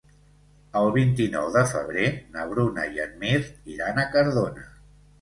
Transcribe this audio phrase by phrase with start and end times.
[0.79, 2.09] El vint-i-nou de febrer
[2.39, 4.71] na Bruna i en Mirt iran a Cardona.